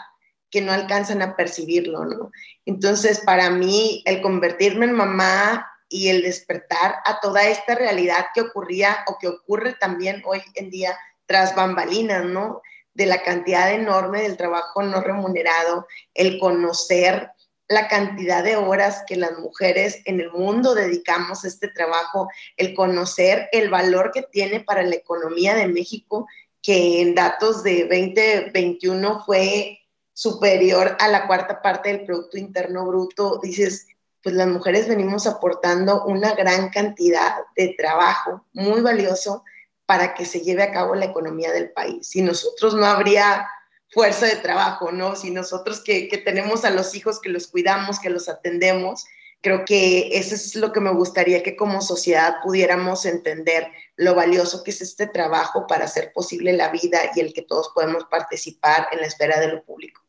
que 0.49 0.61
no 0.61 0.71
alcanzan 0.71 1.21
a 1.21 1.35
percibirlo, 1.35 2.05
¿no? 2.05 2.31
Entonces, 2.65 3.21
para 3.21 3.49
mí, 3.49 4.03
el 4.05 4.21
convertirme 4.21 4.85
en 4.85 4.93
mamá 4.93 5.71
y 5.87 6.09
el 6.09 6.23
despertar 6.23 6.95
a 7.05 7.19
toda 7.19 7.47
esta 7.47 7.75
realidad 7.75 8.27
que 8.33 8.41
ocurría 8.41 9.03
o 9.07 9.17
que 9.17 9.27
ocurre 9.27 9.75
también 9.79 10.21
hoy 10.25 10.41
en 10.55 10.69
día 10.69 10.97
tras 11.25 11.55
bambalinas, 11.55 12.25
¿no? 12.25 12.61
De 12.93 13.05
la 13.05 13.21
cantidad 13.23 13.71
enorme 13.71 14.23
del 14.23 14.37
trabajo 14.37 14.83
no 14.83 15.01
remunerado, 15.01 15.87
el 16.13 16.39
conocer 16.39 17.31
la 17.69 17.87
cantidad 17.87 18.43
de 18.43 18.57
horas 18.57 19.03
que 19.07 19.15
las 19.15 19.37
mujeres 19.37 20.01
en 20.05 20.19
el 20.19 20.31
mundo 20.31 20.73
dedicamos 20.73 21.45
a 21.45 21.47
este 21.47 21.67
trabajo, 21.67 22.27
el 22.57 22.73
conocer 22.73 23.47
el 23.51 23.69
valor 23.69 24.11
que 24.11 24.23
tiene 24.23 24.59
para 24.59 24.81
la 24.81 24.95
economía 24.95 25.53
de 25.53 25.67
México, 25.67 26.27
que 26.63 27.01
en 27.01 27.13
datos 27.13 27.63
de 27.63 27.83
2021 27.83 29.23
fue 29.23 29.79
superior 30.13 30.97
a 30.99 31.07
la 31.07 31.27
cuarta 31.27 31.61
parte 31.61 31.89
del 31.89 32.05
Producto 32.05 32.37
Interno 32.37 32.85
Bruto, 32.87 33.39
dices, 33.41 33.87
pues 34.23 34.35
las 34.35 34.47
mujeres 34.47 34.87
venimos 34.87 35.27
aportando 35.27 36.03
una 36.05 36.33
gran 36.33 36.69
cantidad 36.69 37.35
de 37.55 37.75
trabajo 37.77 38.45
muy 38.51 38.81
valioso 38.81 39.43
para 39.85 40.15
que 40.15 40.25
se 40.25 40.41
lleve 40.41 40.63
a 40.63 40.71
cabo 40.71 40.95
la 40.95 41.05
economía 41.05 41.51
del 41.51 41.71
país. 41.71 42.07
Si 42.07 42.21
nosotros 42.21 42.73
no 42.73 42.85
habría 42.85 43.47
fuerza 43.89 44.27
de 44.27 44.35
trabajo, 44.37 44.91
¿no? 44.91 45.15
Si 45.15 45.31
nosotros 45.31 45.81
que, 45.81 46.07
tenemos 46.23 46.65
a 46.65 46.69
los 46.69 46.95
hijos, 46.95 47.19
que 47.19 47.29
los 47.29 47.47
cuidamos, 47.47 47.99
que 47.99 48.09
los 48.09 48.29
atendemos, 48.29 49.05
creo 49.41 49.65
que 49.65 50.17
eso 50.17 50.35
es 50.35 50.55
lo 50.55 50.71
que 50.71 50.79
me 50.79 50.91
gustaría 50.91 51.43
que 51.43 51.55
como 51.55 51.81
sociedad 51.81 52.35
pudiéramos 52.43 53.05
entender 53.05 53.71
lo 53.95 54.15
valioso 54.15 54.63
que 54.63 54.71
es 54.71 54.81
este 54.81 55.07
trabajo 55.07 55.65
para 55.67 55.85
hacer 55.85 56.11
posible 56.13 56.53
la 56.53 56.69
vida 56.69 56.99
y 57.15 57.19
el 57.21 57.33
que 57.33 57.41
todos 57.41 57.69
podemos 57.73 58.05
participar 58.05 58.87
en 58.91 58.99
la 58.99 59.07
esfera 59.07 59.39
de 59.39 59.47
lo 59.47 59.63
público. 59.63 60.01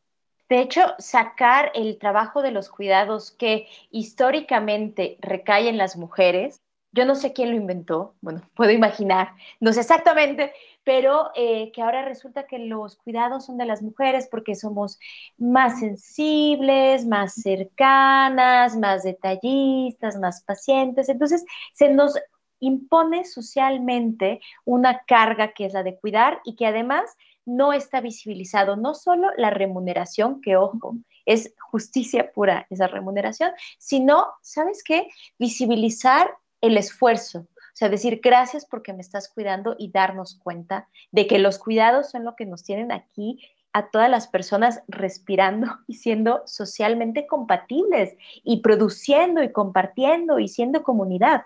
De 0.48 0.60
hecho, 0.60 0.94
sacar 0.98 1.70
el 1.74 1.96
trabajo 1.98 2.42
de 2.42 2.50
los 2.50 2.68
cuidados 2.70 3.30
que 3.30 3.68
históricamente 3.92 5.16
recae 5.20 5.68
en 5.68 5.78
las 5.78 5.96
mujeres, 5.96 6.60
yo 6.92 7.04
no 7.04 7.14
sé 7.14 7.32
quién 7.32 7.50
lo 7.50 7.56
inventó, 7.56 8.16
bueno, 8.20 8.42
puedo 8.54 8.72
imaginar, 8.72 9.34
no 9.60 9.72
sé 9.72 9.80
exactamente, 9.80 10.52
pero 10.84 11.30
eh, 11.34 11.70
que 11.72 11.82
ahora 11.82 12.04
resulta 12.04 12.46
que 12.46 12.58
los 12.58 12.96
cuidados 12.96 13.46
son 13.46 13.58
de 13.58 13.66
las 13.66 13.82
mujeres 13.82 14.28
porque 14.30 14.54
somos 14.54 14.98
más 15.38 15.80
sensibles, 15.80 17.06
más 17.06 17.34
cercanas, 17.34 18.76
más 18.76 19.02
detallistas, 19.02 20.16
más 20.18 20.42
pacientes. 20.44 21.08
Entonces, 21.08 21.44
se 21.74 21.90
nos 21.92 22.14
impone 22.60 23.24
socialmente 23.24 24.40
una 24.64 25.02
carga 25.06 25.52
que 25.52 25.66
es 25.66 25.72
la 25.72 25.82
de 25.82 25.96
cuidar 25.96 26.40
y 26.44 26.56
que 26.56 26.66
además 26.66 27.16
no 27.46 27.72
está 27.72 28.00
visibilizado, 28.00 28.76
no 28.76 28.94
solo 28.94 29.28
la 29.36 29.50
remuneración, 29.50 30.40
que 30.40 30.56
ojo, 30.56 30.96
es 31.24 31.54
justicia 31.58 32.32
pura 32.32 32.66
esa 32.70 32.86
remuneración, 32.86 33.50
sino, 33.78 34.26
¿sabes 34.42 34.82
qué? 34.84 35.08
Visibilizar 35.38 36.30
el 36.60 36.76
esfuerzo, 36.76 37.46
o 37.72 37.76
sea, 37.76 37.88
decir 37.88 38.20
gracias 38.22 38.66
porque 38.66 38.92
me 38.92 39.00
estás 39.00 39.28
cuidando 39.28 39.76
y 39.78 39.90
darnos 39.90 40.38
cuenta 40.42 40.88
de 41.12 41.26
que 41.26 41.38
los 41.38 41.58
cuidados 41.58 42.10
son 42.10 42.24
lo 42.24 42.36
que 42.36 42.46
nos 42.46 42.62
tienen 42.64 42.92
aquí 42.92 43.40
a 43.72 43.90
todas 43.90 44.10
las 44.10 44.26
personas 44.26 44.80
respirando 44.88 45.78
y 45.86 45.94
siendo 45.94 46.42
socialmente 46.46 47.26
compatibles 47.26 48.14
y 48.42 48.60
produciendo 48.60 49.42
y 49.42 49.52
compartiendo 49.52 50.38
y 50.38 50.48
siendo 50.48 50.82
comunidad. 50.82 51.42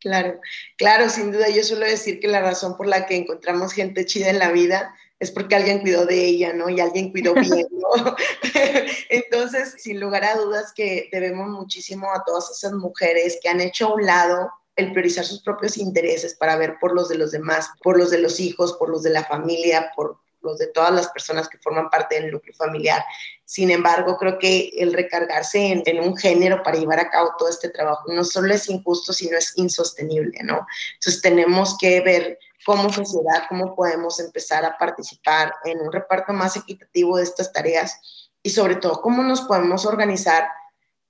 Claro, 0.00 0.40
claro, 0.76 1.08
sin 1.08 1.30
duda 1.30 1.48
yo 1.48 1.62
suelo 1.62 1.86
decir 1.86 2.18
que 2.18 2.26
la 2.26 2.40
razón 2.40 2.76
por 2.76 2.88
la 2.88 3.06
que 3.06 3.16
encontramos 3.16 3.72
gente 3.72 4.04
chida 4.04 4.30
en 4.30 4.40
la 4.40 4.50
vida 4.50 4.92
es 5.20 5.30
porque 5.30 5.54
alguien 5.54 5.78
cuidó 5.78 6.04
de 6.04 6.24
ella, 6.24 6.52
¿no? 6.52 6.68
Y 6.68 6.80
alguien 6.80 7.12
cuidó 7.12 7.34
bien, 7.40 7.68
¿no? 7.70 8.16
Entonces, 9.08 9.76
sin 9.78 10.00
lugar 10.00 10.24
a 10.24 10.34
dudas 10.34 10.72
que 10.74 11.08
debemos 11.12 11.48
muchísimo 11.48 12.12
a 12.12 12.24
todas 12.24 12.50
esas 12.50 12.72
mujeres 12.72 13.38
que 13.40 13.48
han 13.48 13.60
hecho 13.60 13.86
a 13.86 13.94
un 13.94 14.04
lado 14.04 14.50
el 14.76 14.92
priorizar 14.92 15.24
sus 15.24 15.42
propios 15.42 15.76
intereses 15.76 16.34
para 16.34 16.56
ver 16.56 16.76
por 16.80 16.94
los 16.94 17.08
de 17.08 17.16
los 17.16 17.32
demás, 17.32 17.70
por 17.82 17.98
los 17.98 18.10
de 18.10 18.18
los 18.18 18.40
hijos, 18.40 18.74
por 18.74 18.88
los 18.88 19.02
de 19.02 19.10
la 19.10 19.24
familia, 19.24 19.90
por 19.94 20.18
los 20.42 20.58
de 20.58 20.66
todas 20.68 20.92
las 20.92 21.08
personas 21.08 21.48
que 21.48 21.58
forman 21.58 21.88
parte 21.88 22.16
del 22.16 22.32
núcleo 22.32 22.54
familiar. 22.54 23.04
Sin 23.44 23.70
embargo, 23.70 24.16
creo 24.16 24.38
que 24.38 24.72
el 24.76 24.92
recargarse 24.92 25.82
en, 25.84 26.00
un 26.00 26.16
género 26.16 26.62
para 26.62 26.78
llevar 26.78 27.00
a 27.00 27.10
cabo 27.10 27.32
todo 27.38 27.48
este 27.48 27.68
trabajo 27.68 28.12
no 28.12 28.24
solo 28.24 28.52
es 28.52 28.68
injusto, 28.68 29.12
sino 29.12 29.36
es 29.36 29.52
insostenible, 29.56 30.40
¿no? 30.42 30.66
Entonces 30.94 31.22
tenemos 31.22 31.76
que 31.78 32.00
ver 32.00 32.38
como 32.64 32.92
sociedad 32.92 33.44
cómo 33.48 33.74
podemos 33.74 34.20
empezar 34.20 34.64
a 34.64 34.78
participar 34.78 35.52
en 35.64 35.80
un 35.80 35.92
reparto 35.92 36.32
más 36.32 36.56
equitativo 36.56 37.16
de 37.16 37.24
estas 37.24 37.52
tareas 37.52 38.30
y 38.42 38.50
sobre 38.50 38.76
todo 38.76 39.00
cómo 39.00 39.22
nos 39.22 39.42
podemos 39.42 39.84
organizar 39.86 40.48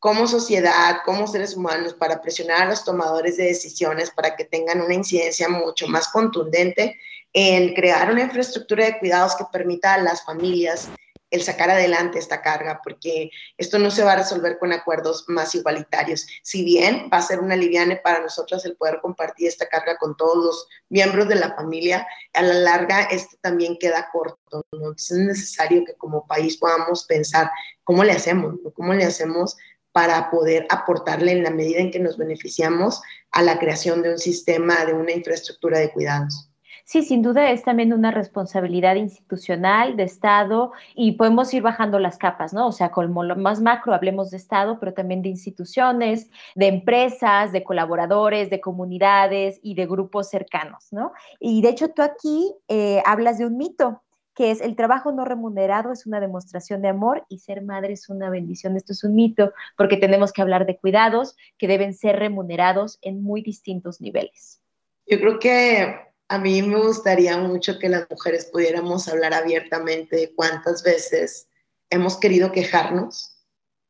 como 0.03 0.27
sociedad, 0.27 0.97
como 1.05 1.29
seres 1.29 1.55
humanos, 1.55 1.95
para 1.95 2.21
presionar 2.21 2.63
a 2.63 2.71
los 2.71 2.85
tomadores 2.85 3.37
de 3.37 3.45
decisiones 3.45 4.11
para 4.11 4.35
que 4.35 4.45
tengan 4.45 4.81
una 4.81 4.95
incidencia 4.95 5.49
mucho 5.49 5.87
más 5.87 6.09
contundente 6.09 6.99
en 7.33 7.73
crear 7.73 8.11
una 8.11 8.23
infraestructura 8.23 8.85
de 8.85 8.99
cuidados 8.99 9.37
que 9.37 9.45
permita 9.53 9.95
a 9.95 10.03
las 10.03 10.25
familias 10.25 10.89
el 11.31 11.43
sacar 11.43 11.71
adelante 11.71 12.19
esta 12.19 12.43
carga, 12.43 12.81
porque 12.83 13.31
esto 13.57 13.79
no 13.79 13.93
se 13.93 14.03
va 14.03 14.15
a 14.15 14.17
resolver 14.17 14.59
con 14.59 14.73
acuerdos 14.73 15.25
más 15.29 15.55
igualitarios. 15.55 16.27
Si 16.43 16.65
bien 16.65 17.09
va 17.11 17.19
a 17.19 17.23
ser 17.23 17.39
una 17.39 17.55
liviane 17.55 17.97
para 17.97 18.21
nosotros 18.21 18.65
el 18.65 18.77
poder 18.77 18.99
compartir 19.01 19.47
esta 19.47 19.69
carga 19.69 19.97
con 19.99 20.17
todos 20.17 20.37
los 20.37 20.69
miembros 20.89 21.29
de 21.29 21.37
la 21.37 21.55
familia, 21.55 22.07
a 22.35 22.43
la 22.43 22.55
larga 22.55 23.05
esto 23.05 23.37
también 23.41 23.79
queda 23.79 24.11
corto. 24.13 24.67
¿no? 24.73 24.93
es 24.97 25.11
necesario 25.13 25.85
que 25.87 25.95
como 25.95 26.27
país 26.27 26.57
podamos 26.59 27.05
pensar 27.05 27.51
cómo 27.85 28.05
le 28.05 28.13
hacemos, 28.13 28.57
cómo 28.75 28.93
le 28.93 29.05
hacemos 29.05 29.57
para 29.93 30.31
poder 30.31 30.67
aportarle 30.71 31.33
en 31.33 31.43
la 31.43 31.51
medida 31.51 31.81
en 31.81 31.91
que 31.91 32.01
nos 32.01 32.17
beneficiamos 32.17 33.03
a 33.31 33.43
la 33.43 33.59
creación 33.59 34.03
de 34.03 34.13
un 34.13 34.19
sistema, 34.19 34.85
de 34.85 34.95
una 34.95 35.13
infraestructura 35.13 35.79
de 35.79 35.93
cuidados. 35.93 36.49
Sí, 36.85 37.03
sin 37.03 37.23
duda 37.23 37.51
es 37.51 37.63
también 37.63 37.93
una 37.93 38.11
responsabilidad 38.11 38.97
institucional 38.97 39.97
de 39.97 40.03
Estado 40.03 40.73
y 40.95 41.13
podemos 41.13 41.55
ir 41.55 41.63
bajando 41.63 41.99
las 41.99 42.19
capas, 42.19 42.53
¿no? 42.53 42.67
O 42.67 42.73
sea, 42.73 42.91
como 42.91 43.23
lo 43.23 43.37
más 43.37 43.61
macro 43.61 43.95
hablemos 43.95 44.31
de 44.31 44.37
Estado, 44.37 44.79
pero 44.81 44.93
también 44.93 45.23
de 45.23 45.29
instituciones, 45.29 46.29
de 46.55 46.67
empresas, 46.67 47.53
de 47.53 47.63
colaboradores, 47.63 48.51
de 48.51 48.61
comunidades 48.61 49.61
y 49.63 49.75
de 49.75 49.87
grupos 49.87 50.29
cercanos, 50.29 50.89
¿no? 50.91 51.13
Y 51.39 51.63
de 51.63 51.69
hecho 51.69 51.91
tú 51.91 52.03
aquí 52.03 52.53
eh, 52.69 53.01
hablas 53.07 53.39
de 53.39 53.47
un 53.47 53.57
mito, 53.57 54.03
que 54.35 54.51
es 54.51 54.61
el 54.61 54.77
trabajo 54.77 55.13
no 55.13 55.25
remunerado 55.25 55.93
es 55.93 56.07
una 56.07 56.21
demostración 56.21 56.83
de 56.83 56.89
amor 56.89 57.25
y 57.29 57.39
ser 57.39 57.63
madre 57.63 57.93
es 57.93 58.09
una 58.09 58.31
bendición. 58.31 58.77
Esto 58.77 58.93
es 58.93 59.05
un 59.05 59.15
mito 59.15 59.53
porque 59.77 59.97
tenemos 59.97 60.33
que 60.33 60.43
hablar 60.43 60.67
de 60.67 60.79
cuidados 60.79 61.37
que 61.59 61.69
deben 61.69 61.95
ser 61.95 62.19
remunerados 62.19 62.99
en 63.03 63.23
muy 63.23 63.43
distintos 63.43 64.01
niveles. 64.01 64.61
Yo 65.07 65.19
creo 65.19 65.39
que 65.39 65.97
a 66.29 66.39
mí 66.39 66.63
me 66.63 66.77
gustaría 66.77 67.37
mucho 67.37 67.79
que 67.79 67.89
las 67.89 68.09
mujeres 68.11 68.47
pudiéramos 68.47 69.07
hablar 69.09 69.35
abiertamente 69.35 70.17
de 70.17 70.35
cuántas 70.35 70.83
veces 70.83 71.49
hemos 71.91 72.17
querido 72.17 72.53
quejarnos. 72.53 73.37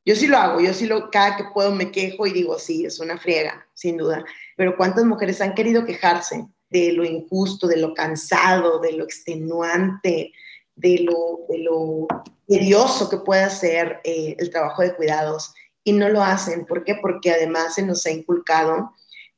Yo 0.05 0.17
sí 0.17 0.27
lo 0.27 0.39
hago, 0.39 0.61
yo 0.61 0.75
sí 0.75 0.87
lo, 0.87 1.11
cada 1.11 1.37
que 1.37 1.45
puedo 1.55 1.71
me 1.73 1.93
quejo 1.93 2.27
y 2.27 2.33
digo, 2.33 2.59
sí, 2.59 2.85
es 2.85 2.99
una 2.99 3.17
friega, 3.17 3.65
sin 3.75 3.97
duda. 3.97 4.25
Pero 4.57 4.77
cuántas 4.77 5.05
mujeres 5.05 5.41
han 5.41 5.55
querido 5.55 5.85
quejarse 5.85 6.45
de 6.73 6.93
lo 6.93 7.05
injusto, 7.05 7.69
de 7.69 7.77
lo 7.77 7.95
cansado, 7.95 8.81
de 8.81 8.93
lo 8.93 9.05
extenuante, 9.05 10.33
de 10.75 10.99
lo, 11.01 11.41
de 11.49 11.59
lo 11.59 12.07
tedioso 12.49 13.09
que 13.09 13.19
puede 13.19 13.49
ser 13.51 14.01
eh, 14.05 14.35
el 14.39 14.51
trabajo 14.51 14.83
de 14.83 14.95
cuidados 14.95 15.55
y 15.85 15.93
no 15.93 16.09
lo 16.09 16.23
hacen. 16.23 16.65
¿Por 16.65 16.85
qué? 16.85 16.97
Porque 17.01 17.31
además 17.31 17.75
se 17.75 17.83
nos 17.83 18.07
ha 18.07 18.11
inculcado 18.11 18.93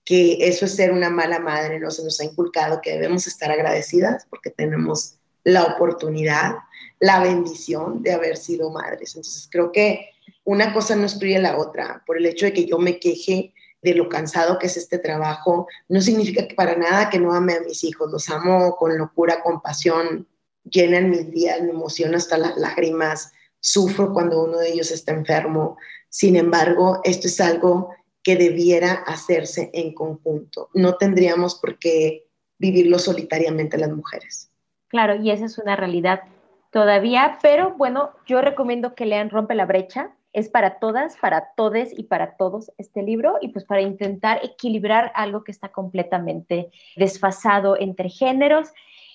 que 0.04 0.36
eso 0.40 0.66
es 0.66 0.76
ser 0.76 0.92
una 0.92 1.10
mala 1.10 1.38
madre, 1.40 1.80
no 1.80 1.90
se 1.90 2.04
nos 2.04 2.20
ha 2.20 2.24
inculcado 2.24 2.80
que 2.80 2.92
debemos 2.92 3.26
estar 3.26 3.50
agradecidas 3.50 4.26
porque 4.30 4.50
tenemos 4.50 5.16
la 5.44 5.64
oportunidad, 5.64 6.56
la 7.00 7.20
bendición 7.20 8.02
de 8.02 8.12
haber 8.12 8.36
sido 8.36 8.70
madres. 8.70 9.16
Entonces 9.16 9.48
creo 9.50 9.72
que 9.72 10.10
una 10.44 10.72
cosa 10.72 10.94
no 10.94 11.04
excluye 11.04 11.38
la 11.38 11.58
otra. 11.58 12.02
Por 12.06 12.18
el 12.18 12.26
hecho 12.26 12.46
de 12.46 12.52
que 12.52 12.66
yo 12.66 12.78
me 12.78 12.98
queje 12.98 13.54
de 13.84 13.94
lo 13.94 14.08
cansado 14.08 14.58
que 14.58 14.66
es 14.66 14.78
este 14.78 14.98
trabajo, 14.98 15.68
no 15.88 16.00
significa 16.00 16.48
que 16.48 16.54
para 16.54 16.74
nada 16.74 17.10
que 17.10 17.20
no 17.20 17.34
ame 17.34 17.52
a 17.52 17.60
mis 17.60 17.84
hijos, 17.84 18.10
los 18.10 18.30
amo 18.30 18.74
con 18.76 18.96
locura, 18.96 19.42
con 19.42 19.60
pasión, 19.60 20.26
llenan 20.64 21.10
mis 21.10 21.30
días, 21.30 21.60
me 21.60 21.70
emociona 21.70 22.16
hasta 22.16 22.38
las 22.38 22.56
lágrimas, 22.56 23.32
sufro 23.60 24.14
cuando 24.14 24.42
uno 24.42 24.58
de 24.58 24.70
ellos 24.70 24.90
está 24.90 25.12
enfermo. 25.12 25.76
Sin 26.08 26.34
embargo, 26.34 27.00
esto 27.04 27.28
es 27.28 27.38
algo 27.40 27.90
que 28.22 28.36
debiera 28.36 28.94
hacerse 29.06 29.70
en 29.74 29.92
conjunto. 29.92 30.70
No 30.72 30.96
tendríamos 30.96 31.56
por 31.56 31.78
qué 31.78 32.26
vivirlo 32.58 32.98
solitariamente 32.98 33.76
las 33.76 33.90
mujeres. 33.90 34.50
Claro, 34.88 35.16
y 35.16 35.30
esa 35.30 35.44
es 35.44 35.58
una 35.58 35.76
realidad 35.76 36.22
todavía, 36.70 37.38
pero 37.42 37.74
bueno, 37.74 38.12
yo 38.26 38.40
recomiendo 38.40 38.94
que 38.94 39.04
lean 39.04 39.28
Rompe 39.28 39.54
la 39.54 39.66
brecha. 39.66 40.12
Es 40.34 40.50
para 40.50 40.78
todas, 40.78 41.16
para 41.16 41.54
todes 41.56 41.96
y 41.96 42.04
para 42.04 42.36
todos 42.36 42.72
este 42.76 43.02
libro 43.02 43.38
y 43.40 43.48
pues 43.48 43.64
para 43.64 43.80
intentar 43.80 44.40
equilibrar 44.42 45.12
algo 45.14 45.44
que 45.44 45.52
está 45.52 45.70
completamente 45.70 46.70
desfasado 46.96 47.78
entre 47.78 48.10
géneros. 48.10 48.68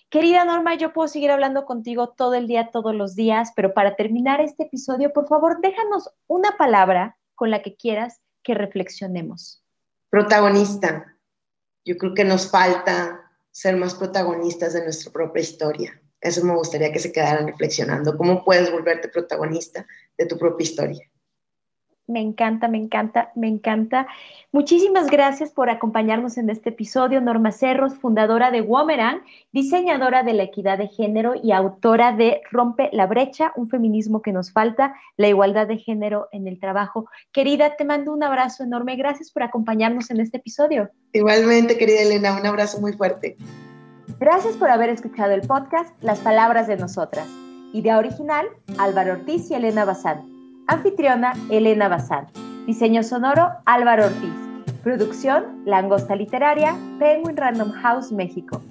Querida 0.09 0.45
Norma, 0.45 0.75
yo 0.75 0.93
puedo 0.93 1.07
seguir 1.07 1.29
hablando 1.29 1.65
contigo 1.65 2.09
todo 2.09 2.33
el 2.33 2.47
día, 2.47 2.71
todos 2.71 2.95
los 2.95 3.15
días, 3.15 3.51
pero 3.55 3.73
para 3.73 3.95
terminar 3.95 4.41
este 4.41 4.63
episodio, 4.63 5.13
por 5.13 5.27
favor, 5.27 5.61
déjanos 5.61 6.09
una 6.25 6.57
palabra 6.57 7.17
con 7.35 7.51
la 7.51 7.61
que 7.61 7.75
quieras 7.75 8.21
que 8.41 8.55
reflexionemos. 8.55 9.63
Protagonista. 10.09 11.15
Yo 11.85 11.97
creo 11.97 12.13
que 12.13 12.23
nos 12.23 12.49
falta 12.49 13.29
ser 13.51 13.75
más 13.75 13.93
protagonistas 13.93 14.73
de 14.73 14.83
nuestra 14.83 15.11
propia 15.11 15.41
historia. 15.41 16.01
Eso 16.21 16.43
me 16.43 16.55
gustaría 16.55 16.91
que 16.91 16.99
se 16.99 17.11
quedaran 17.11 17.47
reflexionando. 17.47 18.17
¿Cómo 18.17 18.43
puedes 18.43 18.71
volverte 18.71 19.07
protagonista 19.07 19.85
de 20.17 20.25
tu 20.25 20.37
propia 20.37 20.63
historia? 20.63 21.09
Me 22.09 22.21
encanta, 22.21 22.67
me 22.67 22.79
encanta, 22.79 23.31
me 23.35 23.47
encanta. 23.47 24.07
Muchísimas 24.51 25.11
gracias 25.11 25.51
por 25.51 25.69
acompañarnos 25.69 26.39
en 26.39 26.49
este 26.49 26.69
episodio. 26.69 27.21
Norma 27.21 27.51
Cerros, 27.51 27.99
fundadora 27.99 28.49
de 28.49 28.61
Womeran, 28.61 29.21
diseñadora 29.51 30.23
de 30.23 30.33
la 30.33 30.41
equidad 30.41 30.79
de 30.79 30.87
género 30.87 31.33
y 31.35 31.51
autora 31.51 32.11
de 32.11 32.41
Rompe 32.49 32.89
la 32.93 33.05
brecha, 33.05 33.53
un 33.55 33.69
feminismo 33.69 34.23
que 34.23 34.31
nos 34.31 34.51
falta, 34.51 34.95
la 35.17 35.27
igualdad 35.27 35.67
de 35.67 35.77
género 35.77 36.29
en 36.31 36.47
el 36.47 36.59
trabajo. 36.59 37.07
Querida, 37.31 37.75
te 37.75 37.85
mando 37.85 38.11
un 38.11 38.23
abrazo 38.23 38.63
enorme. 38.63 38.95
Gracias 38.95 39.29
por 39.31 39.43
acompañarnos 39.43 40.09
en 40.09 40.19
este 40.19 40.37
episodio. 40.37 40.89
Igualmente, 41.13 41.77
querida 41.77 42.01
Elena, 42.01 42.35
un 42.39 42.45
abrazo 42.47 42.81
muy 42.81 42.93
fuerte. 42.93 43.37
Gracias 44.19 44.57
por 44.57 44.69
haber 44.69 44.89
escuchado 44.89 45.31
el 45.31 45.41
podcast 45.47 45.93
Las 46.01 46.19
Palabras 46.19 46.67
de 46.67 46.75
Nosotras. 46.75 47.25
Idea 47.71 47.97
original, 47.97 48.47
Álvaro 48.77 49.13
Ortiz 49.13 49.49
y 49.49 49.53
Elena 49.53 49.85
Bazán. 49.85 50.27
Anfitriona, 50.67 51.31
Elena 51.49 51.87
Bazán. 51.87 52.27
Diseño 52.67 53.01
sonoro, 53.01 53.49
Álvaro 53.63 54.07
Ortiz. 54.07 54.33
Producción, 54.83 55.63
Langosta 55.65 56.17
Literaria, 56.17 56.75
Penguin 56.99 57.37
Random 57.37 57.71
House, 57.71 58.11
México. 58.11 58.61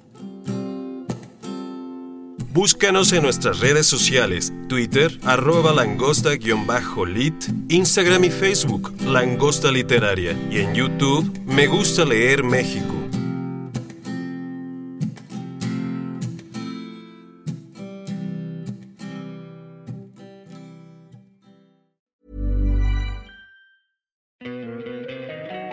Búscanos 2.53 3.11
en 3.13 3.23
nuestras 3.23 3.59
redes 3.59 3.87
sociales, 3.87 4.53
Twitter, 4.67 5.09
arroba 5.23 5.73
langosta-lit, 5.73 7.33
Instagram 7.69 8.23
y 8.23 8.29
Facebook, 8.29 8.93
Langosta 9.03 9.71
Literaria, 9.71 10.37
y 10.51 10.59
en 10.59 10.75
YouTube, 10.75 11.39
Me 11.45 11.65
Gusta 11.65 12.05
Leer 12.05 12.43
México. 12.43 12.98